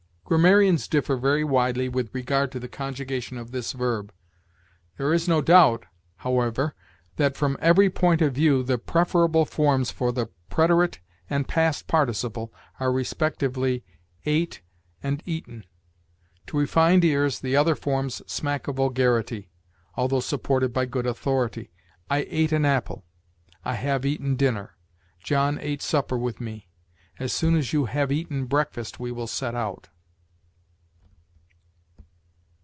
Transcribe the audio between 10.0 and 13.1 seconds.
the preterite and past participle are